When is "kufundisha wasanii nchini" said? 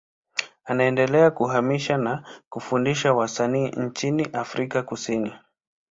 2.49-4.25